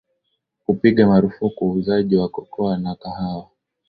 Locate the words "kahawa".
2.95-3.49